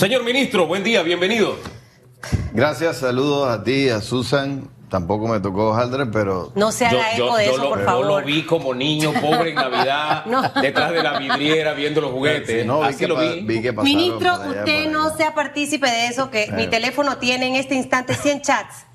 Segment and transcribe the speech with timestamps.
[0.00, 1.58] Señor ministro, buen día, bienvenido.
[2.54, 4.66] Gracias, saludos a ti, a Susan.
[4.88, 6.52] Tampoco me tocó Haldre, pero.
[6.54, 8.04] No se haga eco de eso, lo, por favor.
[8.04, 10.24] Yo lo vi como niño pobre en Navidad,
[10.62, 12.64] detrás de la vidriera viendo los juguetes.
[12.64, 13.42] no, Así lo vi.
[13.42, 18.40] Ministro, usted no sea partícipe de eso, que mi teléfono tiene en este instante 100
[18.40, 18.86] chats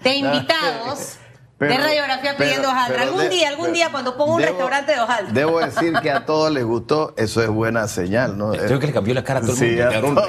[0.00, 1.18] de invitados
[1.58, 3.02] de radiografía pidiendo hojaldra.
[3.02, 5.32] Algún día, algún día cuando pongo un restaurante de hojaldra.
[5.32, 8.52] Debo decir que a todos les gustó, eso es buena señal, ¿no?
[8.52, 10.22] Creo que le cambió la cara a todo el mundo.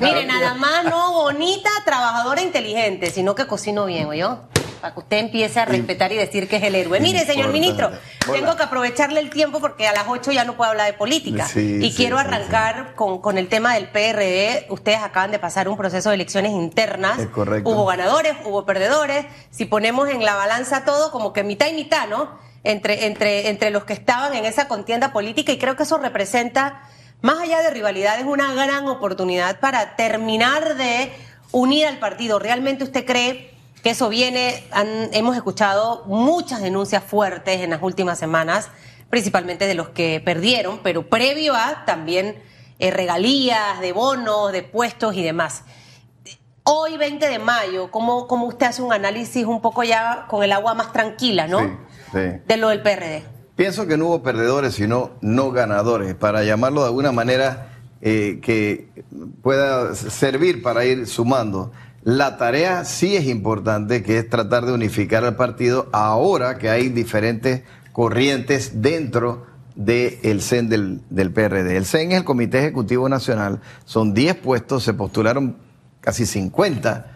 [0.00, 4.40] Mire, nada más no bonita, trabajadora, inteligente, sino que cocino bien, ¿oyó?
[4.84, 7.00] Para que usted empiece a respetar y decir que es el héroe.
[7.00, 7.90] Mire, señor ministro,
[8.30, 11.48] tengo que aprovecharle el tiempo porque a las 8 ya no puedo hablar de política.
[11.54, 14.66] y quiero arrancar Con, con, el tema del PRD.
[14.68, 17.18] Ustedes acaban de pasar un proceso de elecciones internas.
[17.18, 17.70] Es correcto.
[17.70, 19.24] Hubo ganadores, hubo perdedores.
[19.50, 22.38] Si ponemos en la balanza todo, como que mitad y mitad, ¿no?
[22.62, 26.82] Entre, entre, entre los que estaban en esa contienda política y creo que eso representa,
[27.22, 31.10] más allá de rivalidades, una gran oportunidad para terminar de
[31.52, 32.38] unir al partido.
[32.38, 33.53] ¿Realmente usted cree
[33.84, 34.64] que eso viene,
[35.12, 38.70] hemos escuchado muchas denuncias fuertes en las últimas semanas,
[39.10, 42.42] principalmente de los que perdieron, pero previo a también
[42.78, 45.64] eh, regalías, de bonos, de puestos y demás.
[46.62, 50.52] Hoy, 20 de mayo, ¿cómo, ¿cómo, usted hace un análisis un poco ya con el
[50.52, 51.60] agua más tranquila, ¿no?
[52.10, 53.22] Sí, De lo del PRD.
[53.54, 57.68] Pienso que no hubo perdedores, sino no ganadores, para llamarlo de alguna manera
[58.00, 58.88] eh, que
[59.42, 61.70] pueda servir para ir sumando.
[62.04, 66.90] La tarea sí es importante, que es tratar de unificar al partido ahora que hay
[66.90, 67.62] diferentes
[67.92, 71.78] corrientes dentro del CEN del, del, PRD.
[71.78, 75.56] El CEN es el Comité Ejecutivo Nacional, son 10 puestos, se postularon
[76.02, 77.06] casi 50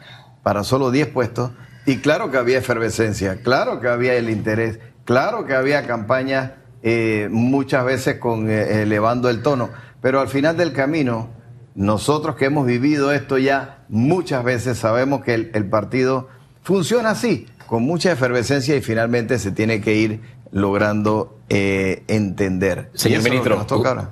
[0.43, 1.51] para solo 10 puestos,
[1.85, 7.29] y claro que había efervescencia, claro que había el interés, claro que había campañas eh,
[7.31, 9.69] muchas veces con eh, elevando el tono,
[10.01, 11.38] pero al final del camino
[11.79, 16.27] nosotros que hemos vivido esto ya muchas veces sabemos que el, partido
[16.61, 20.21] funciona así, con mucha efervescencia y finalmente se tiene que ir
[20.51, 22.91] logrando eh, entender.
[22.95, 23.65] Señor ministro,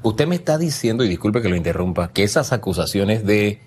[0.05, 3.61] usted me está diciendo, y disculpe que lo interrumpa, que esas acusaciones de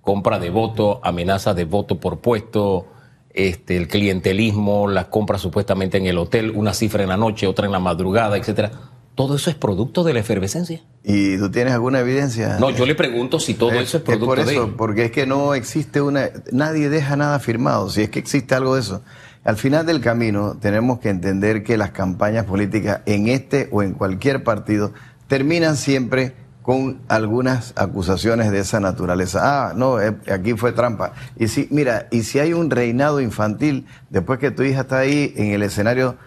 [0.00, 2.88] compra de voto, amenaza de voto por puesto,
[3.32, 7.66] este, el clientelismo, las compras supuestamente en el hotel, una cifra en la noche, otra
[7.66, 8.72] en la madrugada, etcétera,
[9.18, 10.80] ¿Todo eso es producto de la efervescencia?
[11.02, 12.56] ¿Y tú tienes alguna evidencia?
[12.60, 15.54] No, yo le pregunto si todo eso es producto por eso, Porque es que no
[15.54, 16.30] existe una...
[16.52, 19.02] Nadie deja nada firmado, si es que existe algo de eso.
[19.42, 23.94] Al final del camino tenemos que entender que las campañas políticas en este o en
[23.94, 24.92] cualquier partido
[25.26, 29.40] terminan siempre con algunas acusaciones de esa naturaleza.
[29.42, 31.14] Ah, no, eh, aquí fue trampa.
[31.36, 35.32] Y si, mira, y si hay un reinado infantil, después que tu hija está ahí
[35.34, 36.18] en el escenario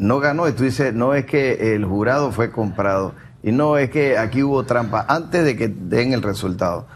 [0.00, 3.12] no ganó y tú dices, no es que el jurado fue comprado
[3.42, 6.86] y no es que aquí hubo trampa antes de que den el resultado.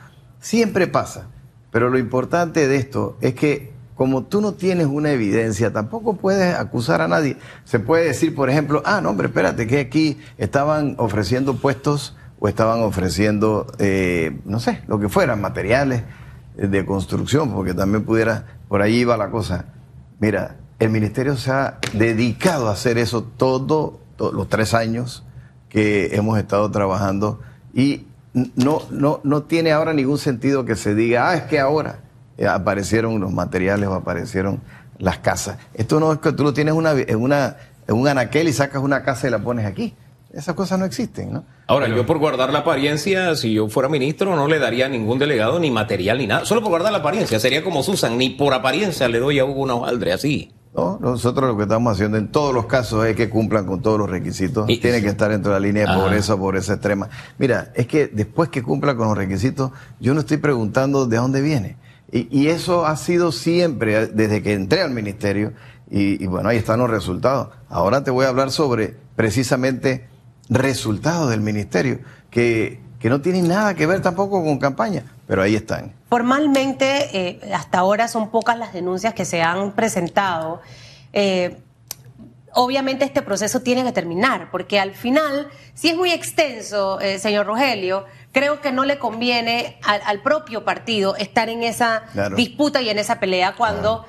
[0.40, 1.28] Siempre pasa,
[1.70, 6.56] pero lo importante de esto es que como tú no tienes una evidencia, tampoco puedes
[6.56, 7.36] acusar a nadie.
[7.64, 12.48] Se puede decir, por ejemplo, ah, no, hombre, espérate, que aquí estaban ofreciendo puestos o
[12.48, 16.04] estaban ofreciendo, eh, no sé, lo que fueran, materiales
[16.56, 19.66] de construcción, porque también pudiera, por ahí iba la cosa.
[20.18, 25.24] Mira, el ministerio se ha dedicado a hacer eso todos los tres años
[25.68, 27.40] que hemos estado trabajando
[27.72, 32.00] y no, no, no tiene ahora ningún sentido que se diga, ah, es que ahora
[32.48, 34.60] aparecieron los materiales o aparecieron
[34.98, 35.58] las casas.
[35.74, 37.56] Esto no es que tú lo tienes una, en, una,
[37.86, 39.94] en un anaquel y sacas una casa y la pones aquí.
[40.32, 41.44] Esas cosas no existen, ¿no?
[41.68, 45.18] Ahora, yo por guardar la apariencia, si yo fuera ministro, no le daría a ningún
[45.18, 46.44] delegado ni material ni nada.
[46.44, 47.38] Solo por guardar la apariencia.
[47.38, 50.52] Sería como Susan, ni por apariencia le doy a Hugo una hojaldre así.
[50.74, 53.96] No, nosotros lo que estamos haciendo en todos los casos es que cumplan con todos
[53.96, 54.66] los requisitos.
[54.66, 57.08] Tiene que estar dentro de la línea de pobreza o pobreza extrema.
[57.38, 59.70] Mira, es que después que cumplan con los requisitos,
[60.00, 61.76] yo no estoy preguntando de dónde viene.
[62.10, 65.52] Y, eso ha sido siempre, desde que entré al ministerio,
[65.90, 67.48] y, y bueno, ahí están los resultados.
[67.68, 70.06] Ahora te voy a hablar sobre precisamente
[70.48, 71.98] resultados del ministerio,
[72.30, 75.92] que, que no tienen nada que ver tampoco con campaña, pero ahí están.
[76.14, 80.62] Formalmente, eh, hasta ahora son pocas las denuncias que se han presentado.
[81.12, 81.56] Eh,
[82.52, 87.46] obviamente este proceso tiene que terminar, porque al final, si es muy extenso, eh, señor
[87.46, 92.04] Rogelio, creo que no le conviene al, propio partido estar en esa
[92.36, 94.06] disputa y en esa pelea cuando...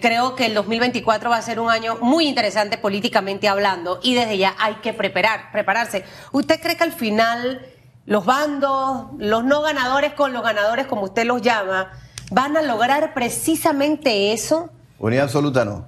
[0.00, 4.38] creo que el 2024 va a ser un año muy interesante políticamente hablando y desde
[4.38, 6.04] ya hay que preparar, prepararse.
[6.30, 7.66] ¿Usted cree que al final
[8.08, 11.92] los bandos, los no ganadores con los ganadores, como usted los llama,
[12.30, 14.70] van a lograr precisamente eso?
[14.98, 15.84] Unidad absoluta no.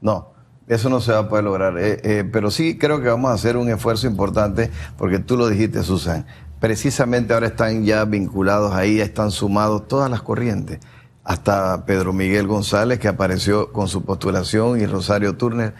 [0.00, 0.30] No,
[0.66, 1.76] eso no se va a poder lograr.
[1.76, 5.46] Eh, eh, pero sí creo que vamos a hacer un esfuerzo importante, porque tú lo
[5.46, 6.24] dijiste, Susan.
[6.58, 10.78] precisamente ahora están ya vinculados ahí, están sumados todas las corrientes,
[11.22, 15.74] hasta Pedro Miguel González que apareció con su postulación y Rosario Turner.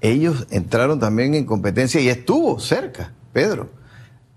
[0.00, 3.81] Ellos entraron también en competencia y estuvo cerca, Pedro.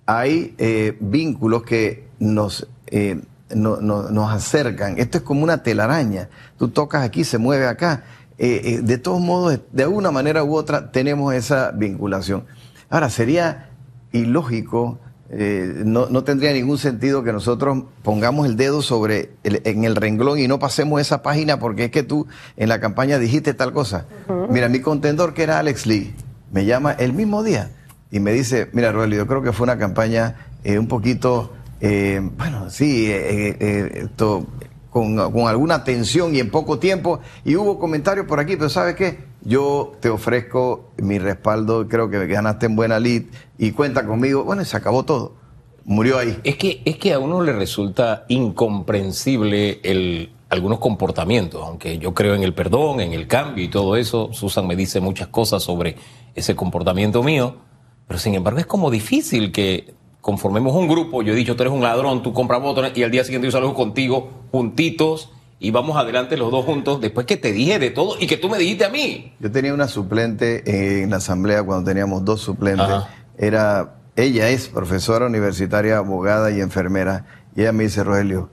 [0.05, 3.19] Hay eh, vínculos que nos, eh,
[3.49, 4.99] nos acercan.
[4.99, 6.29] Esto es como una telaraña.
[6.57, 8.03] Tú tocas aquí, se mueve acá.
[8.37, 12.45] Eh, de todos modos, de alguna manera u otra, tenemos esa vinculación.
[12.89, 13.69] Ahora, sería
[14.11, 20.37] ilógico no, no, tendría ningún sentido que nosotros pongamos el dedo sobre en el renglón
[20.37, 24.05] y no pasemos esa página porque es que tú en la campaña dijiste tal cosa.
[24.49, 26.13] Mira, mi contendor que era Alex Lee
[26.51, 27.71] me llama el mismo día
[28.11, 32.21] y me dice, mira Roel, yo creo que fue una campaña eh, un poquito, eh,
[32.37, 34.47] bueno, sí, esto,
[34.89, 38.95] con, con alguna tensión y en poco tiempo y hubo comentarios por aquí, pero ¿sabes
[38.95, 39.35] qué?
[39.45, 43.25] yo te ofrezco mi respaldo, creo que ganaste en buena lid
[43.57, 44.43] y cuenta conmigo.
[44.43, 45.33] Bueno, se acabó todo.
[45.85, 46.39] Murió ahí.
[46.43, 49.79] Es que, es que a uno le resulta incomprensible
[50.49, 54.33] algunos comportamientos, aunque yo creo en el perdón, en el cambio y todo eso.
[54.33, 55.95] Susan me dice muchas cosas sobre
[56.33, 57.57] ese comportamiento mío,
[58.07, 61.21] pero sin embargo es como difícil que conformemos un grupo.
[61.21, 63.51] Yo he dicho, tú eres un ladrón, tú compras botones y al día siguiente yo
[63.51, 68.15] salgo contigo juntitos y vamos adelante los dos juntos después que te dije de todo
[68.19, 69.33] y que tú me dijiste a mí.
[69.39, 72.87] Yo tenía una suplente en la asamblea cuando teníamos dos suplentes.
[73.37, 77.25] Era, ella es profesora universitaria, abogada y enfermera.
[77.55, 78.49] Y ella me dice, Rogelio,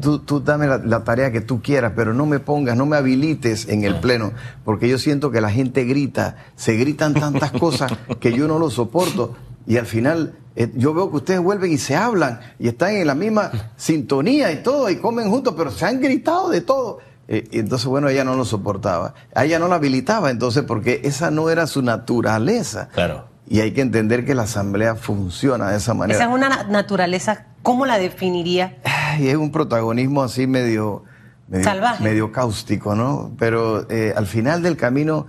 [0.00, 3.68] tú, tú dame la, tarea que tú quieras, pero no me pongas, no me habilites
[3.68, 4.32] en el pleno,
[4.64, 8.70] porque yo siento que la gente grita, se gritan tantas cosas que yo no lo
[8.70, 9.36] soporto.
[9.66, 13.06] Y al final eh, yo veo que ustedes vuelven y se hablan y están en
[13.06, 16.98] la misma sintonía y todo y comen juntos, pero se han gritado de todo.
[17.28, 19.14] Eh, y entonces, bueno, ella no lo soportaba.
[19.34, 22.88] A ella no la habilitaba entonces porque esa no era su naturaleza.
[22.94, 23.26] Claro.
[23.46, 26.18] Y hay que entender que la asamblea funciona de esa manera.
[26.18, 28.78] Esa es una naturaleza, ¿cómo la definiría?
[29.18, 31.04] Y es un protagonismo así medio...
[31.48, 32.04] medio Salvaje.
[32.04, 33.32] Medio cáustico, ¿no?
[33.38, 35.26] Pero eh, al final del camino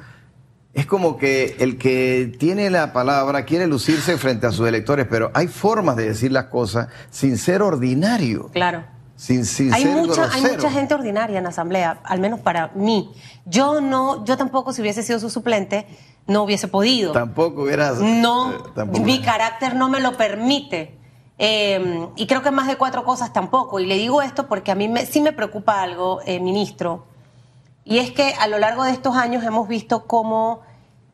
[0.73, 5.31] es como que el que tiene la palabra quiere lucirse frente a sus electores, pero
[5.33, 8.49] hay formas de decir las cosas sin ser ordinario.
[8.53, 8.83] Claro.
[9.15, 12.69] Sin, sin hay ser mucha, hay mucha gente ordinaria en la asamblea, al menos para
[12.75, 13.11] mí.
[13.45, 15.87] Yo no, yo tampoco si hubiese sido su suplente
[16.27, 17.11] no hubiese podido.
[17.11, 17.99] Tampoco hubieras.
[17.99, 19.03] No, eh, tampoco.
[19.03, 20.98] mi carácter no me lo permite.
[21.41, 23.79] Eh, y creo que más de cuatro cosas tampoco.
[23.79, 27.05] Y le digo esto porque a mí me, sí me preocupa algo, eh, ministro.
[27.85, 30.61] Y es que a lo largo de estos años hemos visto cómo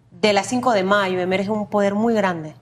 [0.10, 2.56] de las 5 de mayo emerge un poder muy grande.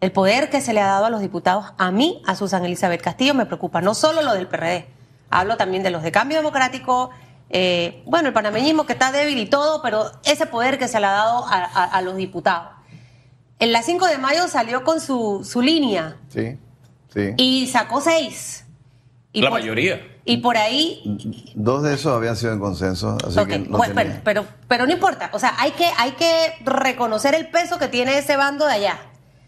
[0.00, 3.02] El poder que se le ha dado a los diputados, a mí, a Susan Elizabeth
[3.02, 3.80] Castillo, me preocupa.
[3.80, 4.86] No solo lo del PRD,
[5.30, 7.10] hablo también de los de Cambio Democrático,
[7.48, 11.06] eh, bueno, el panameñismo que está débil y todo, pero ese poder que se le
[11.06, 12.75] ha dado a los diputados.
[13.58, 16.58] En la 5 de mayo salió con su, su línea Sí,
[17.12, 17.32] sí.
[17.36, 18.64] y sacó seis.
[19.32, 20.00] Y La por- mayoría.
[20.28, 23.92] Y por ahí Dos de esos habían sido en consenso, así Ok, que no pues,
[23.94, 25.30] pero, pero, pero no importa.
[25.32, 28.98] O sea, hay que, hay que reconocer el peso que tiene ese bando de allá.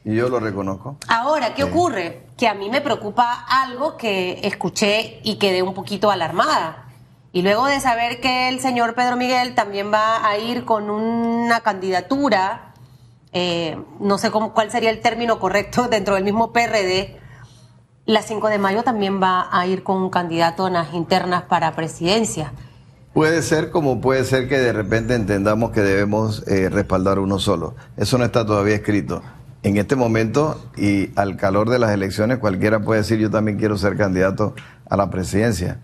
[0.05, 0.97] Y yo lo reconozco.
[1.09, 1.69] Ahora, ¿qué Sí.
[1.69, 2.27] ocurre?
[2.39, 6.85] Que a mí me preocupa algo que escuché y quedé un poquito alarmada.
[7.33, 11.61] Y luego de saber que el señor Pedro Miguel también va a ir con una
[11.61, 12.73] candidatura,
[13.33, 17.17] eh, no sé cómo, cuál sería el término correcto dentro del mismo PRD,
[18.07, 21.77] la 5 de mayo también va a ir con un candidato en las internas para
[21.77, 22.53] presidencia.
[23.13, 27.75] Puede ser como puede ser que de repente entendamos que debemos eh, respaldar uno solo.
[27.97, 29.23] Eso no está todavía escrito.
[29.63, 33.77] En este momento y al calor de las elecciones cualquiera puede decir yo también quiero
[33.77, 34.55] ser candidato
[34.89, 35.79] a la presidencia.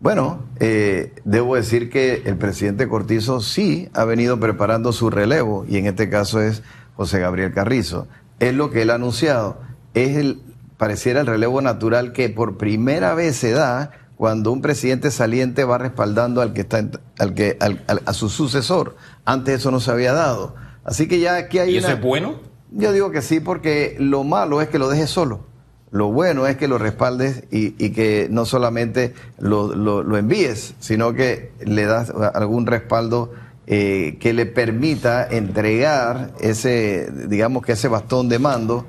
[0.00, 5.76] Bueno, eh, debo decir que el presidente Cortizo sí ha venido preparando su relevo y
[5.76, 6.64] en este caso es
[6.96, 8.06] José Gabriel Carrizo.
[8.40, 9.58] Es lo que él ha anunciado.
[9.94, 10.40] Es el,
[10.76, 15.78] pareciera el relevo natural que por primera vez se da cuando un presidente saliente va
[15.78, 18.96] respaldando al que está en- al que al- al- a su sucesor.
[19.24, 20.54] Antes eso no se había dado.
[20.84, 22.34] Así que ya aquí hay ¿Y eso una- es bueno?
[22.70, 25.50] yo digo que sí, porque lo malo es que lo dejes solo.
[25.90, 30.74] Lo bueno es que lo respaldes y, y que no solamente lo, lo- lo envíes,
[30.80, 33.32] sino que le das algún respaldo
[33.64, 38.88] eh, que le permita entregar ese, digamos que ese bastón de mando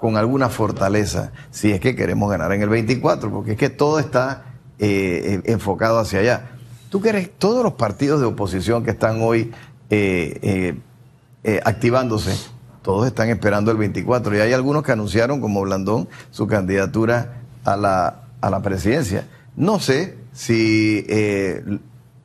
[0.00, 3.98] con alguna fortaleza, si es que queremos ganar en el 24, porque es que todo
[3.98, 4.46] está
[4.78, 6.52] eh, eh, enfocado hacia allá.
[6.88, 9.52] Tú eres todos los partidos de oposición que están hoy
[11.62, 12.34] activándose,
[12.80, 17.76] todos están esperando el 24 y hay algunos que anunciaron como Blandón su candidatura a
[17.76, 19.26] la, a la presidencia.
[19.54, 21.06] No sé si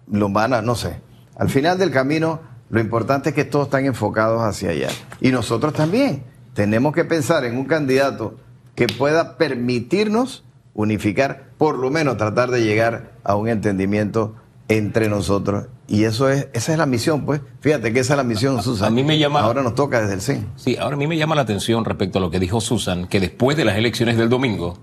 [0.07, 1.08] lo van a, no sé.
[1.39, 4.89] Al final del camino, lo importante es que todos están enfocados hacia allá.
[5.21, 8.35] Y nosotros también tenemos que pensar en un candidato
[8.75, 10.43] que pueda permitirnos
[10.73, 14.35] unificar, por lo menos tratar de llegar a un entendimiento
[14.67, 15.67] entre nosotros.
[15.87, 17.39] Y eso es, esa es la misión, pues.
[17.61, 18.89] Fíjate que esa es la misión, Susan.
[18.89, 19.39] A mí me llama.
[19.39, 20.47] Ahora nos toca desde el CEN.
[20.57, 23.21] Sí, ahora a mí me llama la atención respecto a lo que dijo Susan, que
[23.21, 24.77] después de las elecciones del domingo,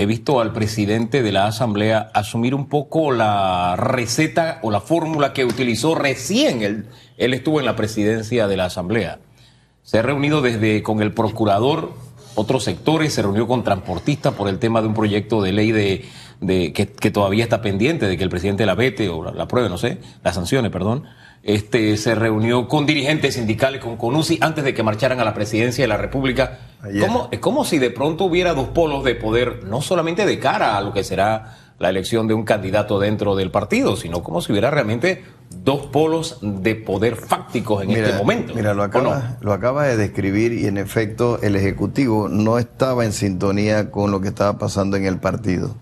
[0.00, 5.34] he visto al presidente de la Asamblea asumir un poco la receta o la fórmula
[5.34, 6.86] que utilizó recién él,
[7.18, 9.18] él estuvo en la presidencia de la Asamblea.
[9.82, 11.92] Se ha reunido desde con el procurador,
[12.34, 16.08] otros sectores, se reunió con transportistas por el tema de un proyecto de ley de,
[16.40, 19.46] de que, que, todavía está pendiente de que el presidente la vete o la, la
[19.46, 21.04] pruebe, no sé, la sancione, perdón
[21.42, 25.84] este, se reunió con dirigentes sindicales, con CONUSI, antes de que marcharan a la presidencia
[25.84, 26.58] de la República.
[27.00, 30.76] ¿Cómo, es como si de pronto hubiera dos polos de poder, no solamente de cara
[30.76, 34.52] a lo que será la elección de un candidato dentro del partido, sino como si
[34.52, 38.54] hubiera realmente dos polos de poder fácticos en mira, este momento.
[38.54, 39.36] Mira, lo acaba, no?
[39.40, 44.20] lo acaba de describir y en efecto el Ejecutivo no estaba en sintonía con lo
[44.20, 45.74] que estaba pasando en el partido.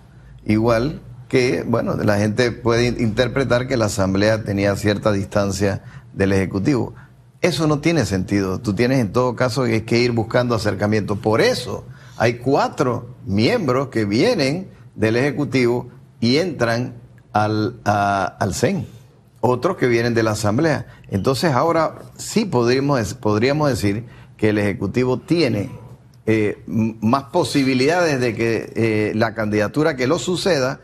[0.49, 6.95] Igual que, bueno, la gente puede interpretar que la Asamblea tenía cierta distancia del Ejecutivo.
[7.43, 8.59] Eso no tiene sentido.
[8.59, 11.17] Tú tienes en todo caso que, que ir buscando acercamiento.
[11.17, 11.85] Por eso
[12.17, 16.95] hay cuatro miembros que vienen del Ejecutivo y entran
[17.35, 18.87] al, al CEN.
[19.40, 20.87] Otros que vienen de la Asamblea.
[21.11, 24.07] Entonces ahora sí podríamos, podríamos decir
[24.38, 25.71] que el Ejecutivo tiene
[26.30, 30.80] eh, más posibilidades de que eh, la candidatura que lo suceda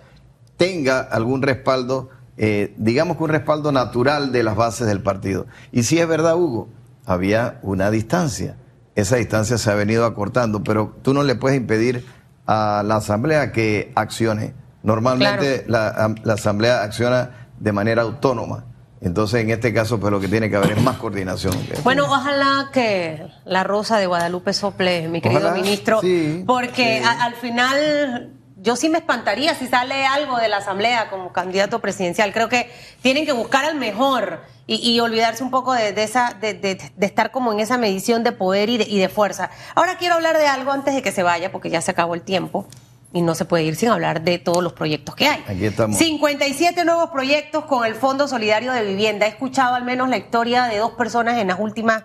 [0.57, 2.09] tenga algún respaldo,
[2.39, 5.47] eh, digamos que un respaldo natural de las bases del partido.
[5.71, 6.71] Y si es verdad, Hugo,
[7.05, 8.57] había una distancia.
[8.95, 12.07] Esa distancia se ha venido acortando, pero tú no le puedes impedir
[12.47, 14.55] a la Asamblea que accione.
[14.83, 16.15] Normalmente claro.
[16.15, 18.65] la, la, Asamblea acciona de manera autónoma.
[19.01, 21.55] Entonces, en este caso, pues lo que tiene que haber es más coordinación.
[21.83, 27.05] Bueno, ojalá que la rosa de Guadalupe sople, mi querido ojalá, ministro, sí, porque sí.
[27.05, 31.81] A, al final yo sí me espantaría si sale algo de la Asamblea como candidato
[31.81, 32.33] presidencial.
[32.33, 32.71] Creo que
[33.03, 36.77] tienen que buscar al mejor y, y olvidarse un poco de, de esa, de, de,
[36.97, 39.51] de, estar como en esa medición de poder y, y de, fuerza.
[39.75, 42.23] Ahora quiero hablar de algo antes de que se vaya, porque ya se acabó el
[42.23, 42.67] tiempo
[43.15, 45.43] y no se puede ir sin hablar de todos los proyectos que hay.
[45.49, 45.97] Aquí estamos.
[45.97, 49.25] 57 nuevos proyectos con el Fondo Solidario de Vivienda.
[49.25, 52.03] He escuchado al menos la historia de dos personas en las últimas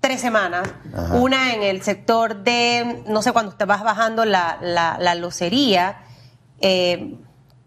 [0.00, 0.68] tres semanas.
[0.94, 1.14] Ajá.
[1.14, 6.02] Una en el sector de, no sé, cuando te vas bajando la, la, la locería,
[6.60, 7.14] eh,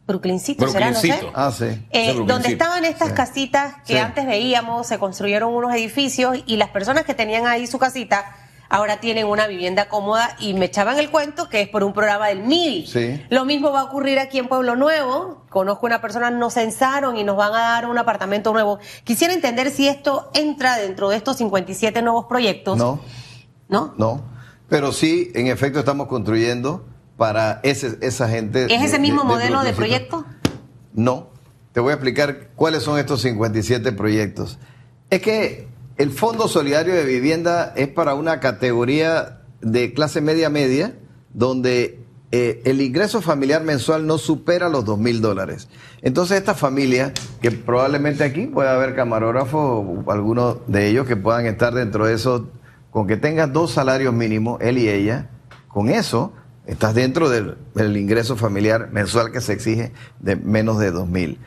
[0.06, 1.16] Brooklyncito, Brooklyncito.
[1.16, 1.18] ¿será?
[1.18, 1.32] No sé.
[1.34, 1.88] Ah, sí.
[1.92, 3.14] Eh, Sí, donde estaban estas Sí.
[3.16, 3.98] casitas que Sí.
[4.00, 8.26] antes veíamos, se construyeron unos edificios y las personas que tenían ahí su casita
[8.70, 12.28] ahora tienen una vivienda cómoda y me echaban el cuento que es por un programa
[12.28, 12.88] del MIDI.
[12.88, 13.26] Sí.
[13.30, 15.46] Lo mismo va a ocurrir aquí en Pueblo Nuevo.
[15.50, 18.80] Conozco una persona, nos censaron y nos van a dar un apartamento nuevo.
[19.04, 22.78] Quisiera entender si esto entra dentro de estos 57 nuevos proyectos.
[22.78, 23.00] No,
[23.70, 23.94] ¿No?
[23.98, 24.22] no.
[24.70, 28.66] Pero sí, en efecto, estamos construyendo para ese, esa gente.
[28.66, 30.08] ¿Es ese de- mismo de- de modelo de Brooklyncito.
[30.20, 30.26] proyecto?
[30.94, 31.30] No.
[31.72, 34.58] Te voy a explicar cuáles son estos 57 proyectos.
[35.10, 40.94] Es que el Fondo Solidario de Vivienda es para una categoría de clase media media
[41.34, 42.00] donde
[42.32, 45.70] eh, el ingreso familiar mensual no supera los dos mil dólares.
[46.02, 51.74] Entonces esta familia, que probablemente aquí pueda haber camarógrafos algunos de ellos que puedan estar
[51.74, 52.50] dentro de eso,
[52.92, 55.30] con que tengas dos salarios mínimos, él y ella,
[55.68, 56.34] con eso
[56.66, 61.40] estás dentro del, del ingreso familiar mensual que se exige de menos de dos mil.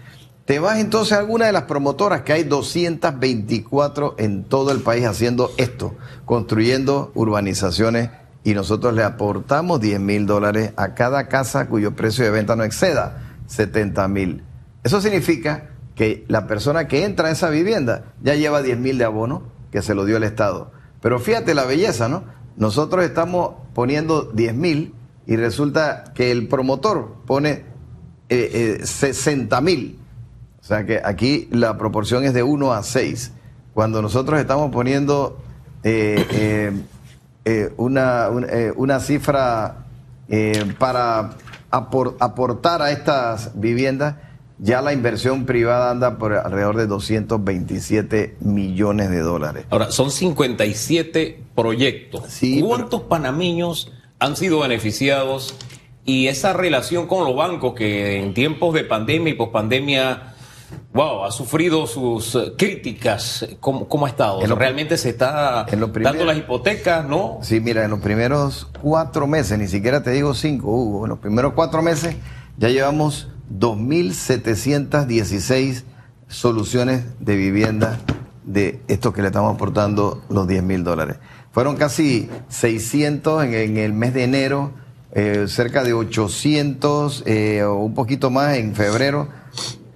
[0.51, 5.05] Te vas entonces a alguna de las promotoras, que hay 224 en todo el país
[5.05, 8.11] haciendo esto, construyendo urbanizaciones
[8.43, 12.65] y nosotros le aportamos 10 mil dólares a cada casa cuyo precio de venta no
[12.65, 14.43] exceda 70 mil.
[14.83, 19.05] Eso significa que la persona que entra a esa vivienda ya lleva 10 mil de
[19.05, 20.73] abono que se lo dio el Estado.
[21.01, 22.25] Pero fíjate la belleza, ¿no?
[22.57, 24.97] Nosotros estamos poniendo 10 mil
[25.29, 27.67] y resulta que el promotor pone
[28.29, 30.00] eh, eh, 60 mil.
[30.61, 33.33] O sea que aquí la proporción es de 1 a 6.
[33.75, 35.39] Cuando nosotros estamos poniendo
[35.83, 36.73] eh, eh,
[37.45, 39.77] eh, una, un- una cifra
[40.79, 41.31] para
[41.71, 44.17] apor- aportar a estas viviendas,
[44.59, 49.65] ya la inversión privada anda por alrededor de 227 millones de dólares.
[49.71, 52.25] Ahora, son 57 proyectos.
[52.29, 55.55] Sí, ¿Cuántos panameños han sido beneficiados?
[56.05, 60.30] Y esa relación con los bancos que en tiempos de pandemia y pospandemia,
[60.93, 63.47] wow, ha sufrido sus eh, críticas.
[63.61, 64.43] ¿Cómo, cómo ha estado?
[64.43, 67.39] En ¿Realmente se está en lo primero- dando las hipotecas, no?
[67.43, 71.19] Sí, mira, en los primeros cuatro meses, ni siquiera te digo cinco, Hugo, en los
[71.19, 72.17] primeros cuatro meses
[72.59, 75.85] ya llevamos 2.716
[76.29, 77.99] soluciones de vivienda
[78.45, 81.17] de estos que le estamos aportando los 10 mil dólares.
[81.53, 84.73] Fueron casi 600 en, el mes de enero,
[85.13, 89.29] eh, cerca de 800 eh, o un poquito más en febrero,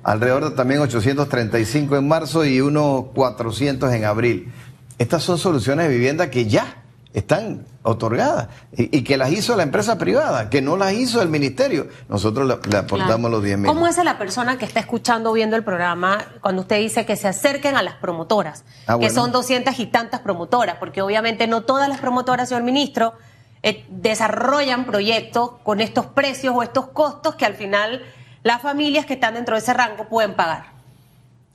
[0.05, 4.53] alrededor de también 835 en marzo y unos 400 en abril.
[4.99, 6.83] Estas son soluciones de vivienda que ya
[7.15, 11.89] están otorgadas y, que las hizo la empresa privada, que no las hizo el ministerio.
[12.09, 13.67] Nosotros le, aportamos los 10 mil.
[13.67, 17.17] ¿Cómo es la persona que está escuchando o viendo el programa cuando usted dice que
[17.17, 18.65] se acerquen a las promotoras?
[18.87, 23.15] Ah, que son 200 y tantas promotoras, porque obviamente no todas las promotoras, señor ministro,
[23.63, 28.03] eh, desarrollan proyectos con estos precios o estos costos que al final
[28.45, 30.75] las familias que están dentro de ese rango pueden pagar.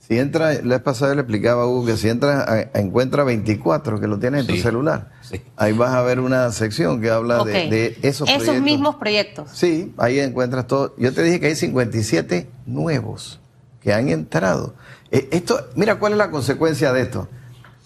[0.00, 4.08] Si entra, la vez pasada le explicaba a Hugo que si entra, encuentra 24 que
[4.08, 5.12] lo tiene en tu celular.
[5.56, 8.48] Ahí vas a ver una sección que habla de, esos proyectos.
[8.48, 9.50] Esos mismos proyectos.
[9.54, 10.94] Sí, ahí encuentras todo.
[10.98, 13.40] Yo te dije que hay 57 nuevos
[13.80, 14.74] que han entrado.
[15.12, 17.28] Eh, esto, mira cuál es la consecuencia de esto.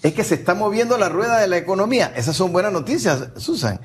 [0.02, 2.10] Es que se está moviendo la rueda de la economía.
[2.16, 3.80] Esas son buenas noticias, Susan.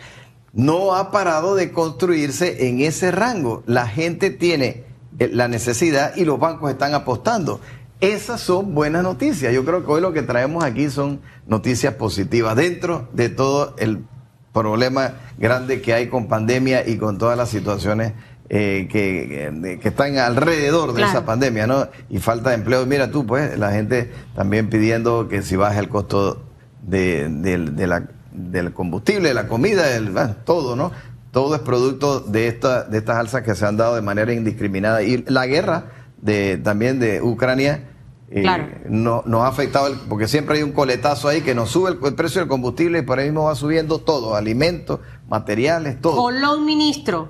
[0.53, 3.63] No ha parado de construirse en ese rango.
[3.65, 4.88] La gente tiene
[5.31, 7.59] la necesidad y los bancos están apostando.
[8.01, 9.53] Esas son buenas noticias.
[9.53, 14.05] Yo creo que hoy lo que traemos aquí son noticias positivas dentro de todo el
[14.53, 18.13] problema grande que hay con pandemia y con todas las situaciones
[18.51, 21.87] eh, que, que, están alrededor de esa pandemia, ¿no?
[22.09, 22.85] Y falta de empleo.
[22.87, 26.41] Mira tú, pues, la gente también pidiendo que si baja el costo
[26.81, 27.29] de,
[27.77, 30.91] la, del combustible, de la comida, del, todo, ¿no?
[31.31, 35.03] Todo es producto de, esta, de estas alzas que se han dado de manera indiscriminada.
[35.03, 37.89] Y la guerra de, también de Ucrania
[38.31, 38.43] eh,
[38.87, 42.41] no, nos ha afectado, porque siempre hay un coletazo ahí que nos sube el, precio
[42.41, 46.15] del combustible y por ahí mismo va subiendo todo, alimentos, materiales, todo.
[46.15, 47.29] Colón, ministro.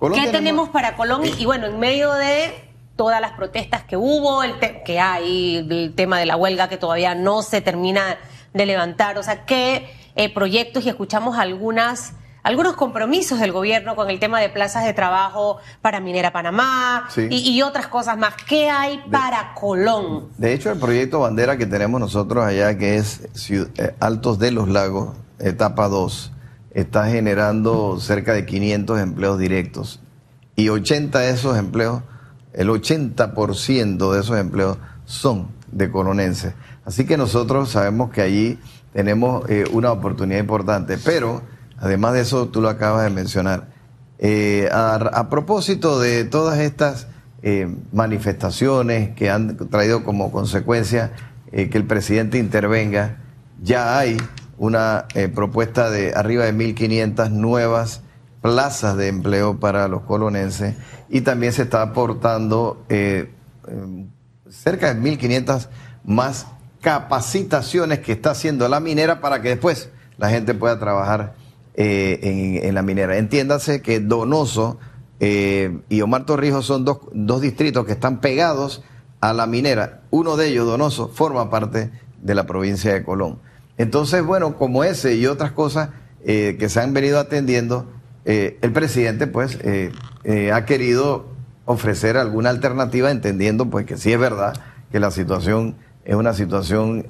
[0.00, 0.68] ¿Qué tenemos...
[0.70, 1.22] para Colón?
[1.38, 2.52] Y, bueno, en medio de
[2.96, 4.54] todas las protestas que hubo, el
[4.84, 8.18] que hay, el tema de la huelga que todavía no se termina
[8.52, 10.84] de levantar, o sea, ¿qué eh, proyectos?
[10.84, 12.14] Y escuchamos algunas
[12.46, 17.60] algunos compromisos del gobierno con el tema de plazas de trabajo para Minera Panamá y,
[17.62, 18.34] otras cosas más.
[18.48, 20.28] ¿Qué hay para Colón?
[20.38, 24.68] De hecho, el proyecto bandera que tenemos nosotros allá, que es eh, Altos de los
[24.68, 26.32] Lagos, etapa 2,
[26.70, 30.00] está generando cerca de 500 empleos directos.
[30.54, 32.02] Y 80 de esos empleos,
[32.52, 36.54] el 80% de esos empleos son de colonenses.
[36.84, 38.60] Así que nosotros sabemos que allí
[38.92, 41.42] tenemos eh, una oportunidad importante, pero
[41.78, 43.68] Además de eso, tú lo acabas de mencionar.
[44.18, 47.06] Eh, a, propósito de todas estas
[47.42, 51.12] eh, manifestaciones que han traído como consecuencia
[51.52, 53.18] eh, que el presidente intervenga,
[53.62, 54.16] ya hay
[54.58, 58.00] una propuesta de arriba de 1.500 nuevas
[58.40, 60.76] plazas de empleo para los colonenses
[61.10, 62.82] y también se está aportando
[64.48, 65.68] cerca de 1.500
[66.04, 66.46] más
[66.80, 71.34] capacitaciones que está haciendo la minera para que después la gente pueda trabajar
[71.78, 73.18] eh, en, la minera.
[73.18, 74.78] Entiéndase que Donoso
[75.20, 78.82] eh, y Omar Torrijos son dos, dos distritos que están pegados
[79.20, 80.00] a la minera.
[80.10, 81.90] Uno de ellos, Donoso, forma parte
[82.22, 83.40] de la provincia de Colón.
[83.76, 85.90] Entonces, bueno, como ese y otras cosas
[86.24, 87.92] eh, que se han venido atendiendo,
[88.24, 89.56] el presidente pues
[90.52, 91.26] ha querido
[91.64, 94.54] ofrecer alguna alternativa, entendiendo pues que sí es verdad
[94.90, 97.06] que la situación es una situación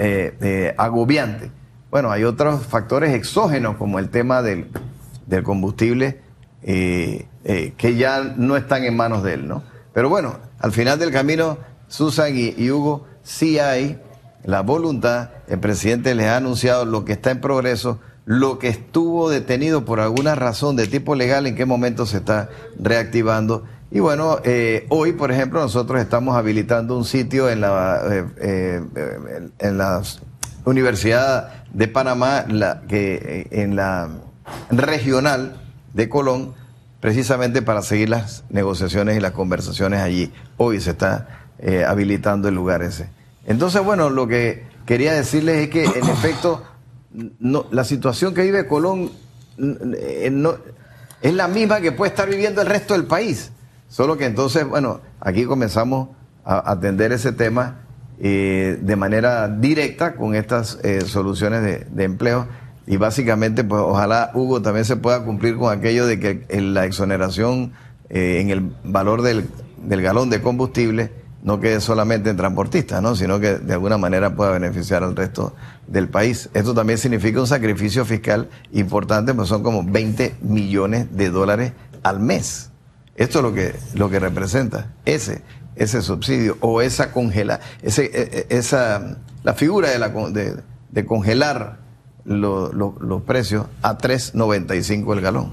[0.76, 1.52] agobiante.
[1.90, 4.66] Bueno, hay otros factores exógenos como el tema del,
[5.44, 6.20] combustible
[6.62, 9.62] eh, eh, que ya no están en manos de él, ¿no?
[9.92, 14.00] Pero bueno, al final del camino, Susan y, Hugo, sí hay
[14.42, 19.30] la voluntad, el presidente les ha anunciado lo que está en progreso, lo que estuvo
[19.30, 23.64] detenido por alguna razón de tipo legal, en qué momento se está reactivando.
[23.92, 30.20] Y bueno, eh, hoy, por ejemplo, nosotros estamos habilitando un sitio en la, en las
[30.66, 34.08] Universidad de Panamá, la, que eh, en la
[34.70, 35.60] regional
[35.92, 36.54] de Colón,
[37.00, 40.32] precisamente para seguir las negociaciones y las conversaciones allí.
[40.56, 43.10] Hoy se está eh, habilitando el lugar ese.
[43.44, 46.64] Entonces, bueno, lo que quería decirles es que, en efecto,
[47.40, 49.10] no, la situación que vive Colón
[49.58, 50.54] eh, no,
[51.20, 53.52] es la misma que puede estar viviendo el resto del país.
[53.90, 56.08] Solo que entonces, bueno, aquí comenzamos
[56.42, 57.85] a atender ese tema
[58.18, 62.46] de manera directa con estas eh, soluciones de, empleo.
[62.86, 67.72] Y básicamente, pues ojalá, Hugo, también se pueda cumplir con aquello de que la exoneración
[68.08, 69.48] eh, en el valor del,
[69.82, 71.10] del, galón de combustible
[71.42, 73.14] no quede solamente en transportistas, ¿no?
[73.16, 75.54] sino que de alguna manera pueda beneficiar al resto
[75.86, 76.48] del país.
[76.54, 82.20] Esto también significa un sacrificio fiscal importante, pues son como 20 millones de dólares al
[82.20, 82.70] mes.
[83.16, 85.42] Esto es lo que, lo que representa ese
[85.76, 90.08] ese subsidio o esa congela, ese, e, e, esa, la figura de, la,
[90.90, 91.78] de, congelar
[92.24, 95.50] lo- lo- los precios a 3.95 el galón.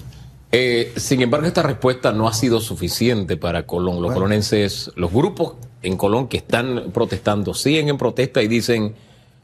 [0.51, 4.01] Eh, sin embargo, esta respuesta no ha sido suficiente para Colón.
[4.01, 8.93] Los colonenses, los grupos en Colón que están protestando, siguen en protesta y dicen,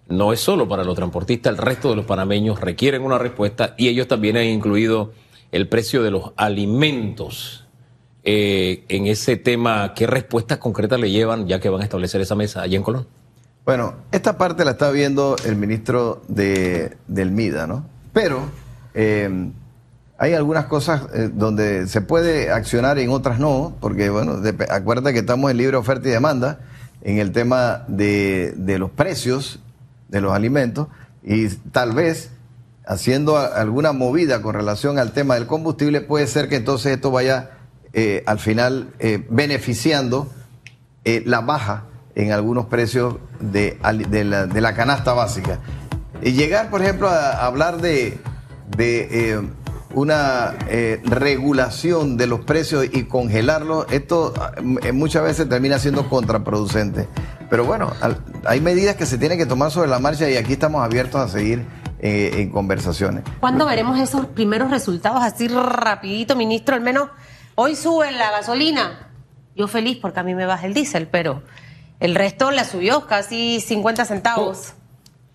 [0.08, 3.88] no es solo para los transportistas, el resto de los panameños requieren una respuesta y
[3.88, 5.12] ellos también han incluido
[5.52, 7.66] el precio de los alimentos.
[8.24, 12.36] Eh, en ese tema, ¿qué respuestas concretas le llevan ya que van a establecer esa
[12.36, 13.08] mesa allá en Colón?
[13.66, 17.86] Bueno, esta parte la está viendo el ministro de, del MIDA, ¿no?
[18.14, 18.42] Pero
[18.94, 19.52] eh,
[20.18, 24.70] hay algunas cosas eh, donde se puede accionar y en otras no, porque, bueno, dep-
[24.70, 26.60] acuérdate que estamos en libre oferta y demanda
[27.02, 29.60] en el tema de, de los precios
[30.10, 30.88] de los alimentos
[31.24, 32.32] y tal vez
[32.86, 37.52] haciendo alguna movida con relación al tema del combustible, puede ser que entonces esto vaya
[37.92, 40.32] eh, al final eh, beneficiando
[41.06, 45.60] eh, la baja en algunos precios de, la, canasta básica.
[46.22, 48.20] Y llegar, por ejemplo, a, hablar de,
[48.78, 49.42] de
[49.96, 50.56] una
[51.06, 54.34] regulación de los precios y congelarlos, esto
[54.94, 57.08] muchas veces termina siendo contraproducente.
[57.50, 57.92] Pero bueno,
[58.46, 61.28] hay medidas que se tienen que tomar sobre la marcha y aquí estamos abiertos a
[61.30, 61.66] seguir
[62.02, 63.24] en conversaciones.
[63.40, 66.76] ¿Cuándo veremos esos primeros resultados así rapidito, ministro?
[66.76, 67.10] Al menos
[67.62, 69.10] hoy sube la gasolina.
[69.56, 71.44] Yo feliz porque a mí me baja el diésel, pero
[72.00, 74.74] el resto la subió casi 50 centavos.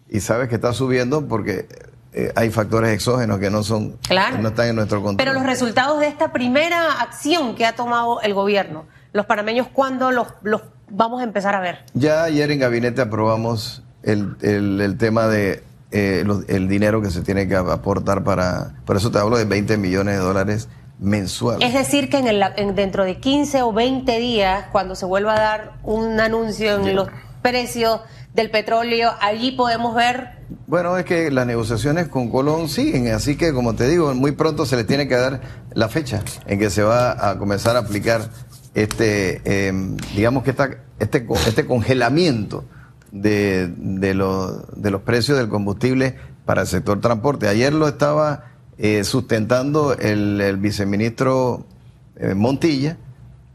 [0.09, 1.69] Y sabes que está subiendo porque
[2.15, 4.37] eh, hay factores exógenos que no son Claro.
[4.37, 5.17] que no están en nuestro control.
[5.19, 10.11] Pero los resultados de esta primera acción que ha tomado el gobierno, los panameños, ¿cuándo
[10.11, 11.85] los, los vamos a empezar a ver?
[11.93, 17.11] Ya ayer en gabinete aprobamos el, el- el tema de eh, los- el dinero que
[17.11, 18.73] se tiene que aportar para...
[18.87, 21.66] Por eso te hablo de 20 millones de dólares mensuales.
[21.66, 25.35] Es decir, que en el- en- dentro de 15 o 20 días, cuando se vuelva
[25.35, 27.09] a dar un anuncio en los
[27.42, 28.00] precios
[28.33, 33.52] del petróleo, allí podemos ver Bueno, es que las negociaciones con Colón siguen, así que
[33.52, 35.40] como te digo, muy pronto se le tiene que dar
[35.72, 38.22] la fecha en que se va a comenzar a aplicar
[38.74, 39.72] este, eh,
[40.16, 42.64] digamos que esta, este, este congelamiento
[43.12, 44.14] de, de,
[44.76, 47.46] de los precios del combustible para el sector transporte.
[47.46, 48.46] Ayer lo estaba
[48.79, 51.65] eh, sustentando el, el viceministro
[52.17, 52.97] eh, Montilla,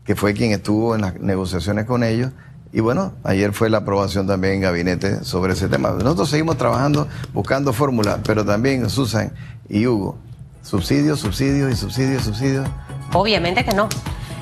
[0.05, 2.31] que fue quien estuvo en las negociaciones con ellos.
[2.71, 5.89] Y bueno, ayer fue la aprobación también en gabinete sobre ese tema.
[5.91, 9.31] Nosotros seguimos trabajando, buscando fórmulas, pero también Susan
[9.67, 10.17] y Hugo,
[10.61, 12.67] subsidios, subsidios y subsidios, subsidios.
[13.13, 13.89] Obviamente que no.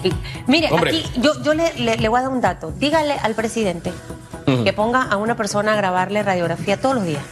[0.03, 0.11] Y,
[0.45, 0.91] mire, Hombre.
[0.91, 2.71] aquí yo, yo le, le- le voy a dar un dato.
[2.77, 3.91] Dígale al presidente
[4.63, 7.23] que ponga a una persona a grabarle radiografía todos los días.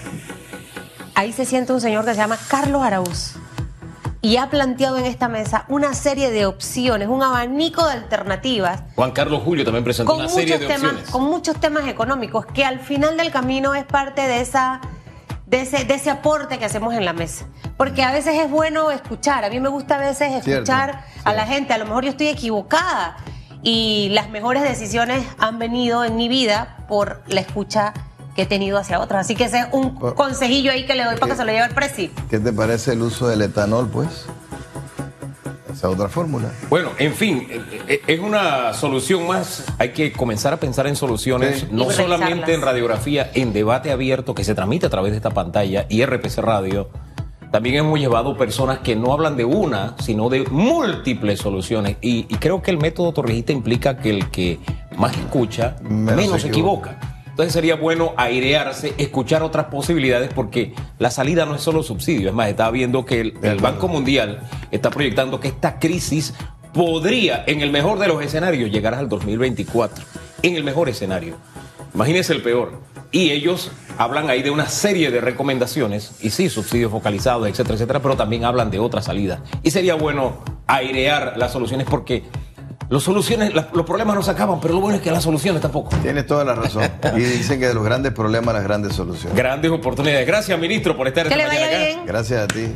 [1.16, 3.36] Ahí se siente un señor que se llama Carlos Araúz
[4.22, 9.12] y ha planteado en esta mesa una serie de opciones, un abanico de alternativas Juan
[9.12, 11.12] Carlos Julio también presentó una serie muchos de temas, opciones.
[11.12, 14.82] con muchos temas económicos que al final del camino es parte de esa
[15.46, 17.46] de ese, de ese aporte que hacemos en la mesa.
[17.78, 19.46] Porque a veces es bueno escuchar.
[19.46, 21.72] A mí me gusta a veces Cierto, escuchar a la gente.
[21.72, 23.18] A lo mejor yo estoy equivocada.
[23.62, 27.94] Y las mejores decisiones han venido en mi vida por la escucha
[28.36, 29.20] que he tenido hacia otros.
[29.20, 31.52] Así que ese es un Por- consejillo ahí que le doy para que se lo
[31.52, 32.12] lleve el presi.
[32.30, 34.26] ¿Qué te parece el uso del etanol, pues?
[35.72, 36.50] Esa otra fórmula.
[36.70, 39.66] Bueno, en fin, eh, eh, es una solución más.
[39.78, 41.68] Hay que comenzar a pensar en soluciones, Sí.
[41.72, 45.86] no solamente en radiografía, en debate abierto que se transmite a través de esta pantalla
[45.90, 46.90] y RPC Radio.
[47.52, 51.98] También hemos llevado personas que no hablan de una, sino de múltiples soluciones.
[52.02, 54.60] Y, y creo que el método torrijista implica que el que
[54.98, 56.92] más escucha, Menos menos, se se equivoca.
[56.92, 57.15] equivoca.
[57.36, 62.30] Entonces sería bueno airearse, escuchar otras posibilidades, porque la salida no es solo subsidio.
[62.30, 63.60] Es más, estaba viendo que el.
[63.60, 64.40] Banco Mundial
[64.72, 66.34] está proyectando que esta crisis
[66.74, 70.06] podría, en el mejor de los escenarios, llegar al 2024.
[70.44, 71.36] En el mejor escenario.
[71.94, 72.80] Imagínense el peor.
[73.12, 78.02] Y ellos hablan ahí de una serie de recomendaciones, y sí, subsidios focalizados, etcétera, etcétera,
[78.02, 79.42] pero también hablan de otras salidas.
[79.62, 82.24] Y sería bueno airear las soluciones porque
[82.90, 85.96] los, soluciones, los problemas no se acaban, pero lo bueno es que las soluciones tampoco.
[86.02, 86.84] Tienes toda la razón.
[87.16, 89.36] Y dicen que de los grandes problemas, las grandes soluciones.
[89.38, 90.26] Grandes oportunidades.
[90.28, 91.86] Gracias, ministro, por estar Que esta le mañana vaya acá.
[91.96, 92.06] bien.
[92.06, 92.68] Gracias a ti.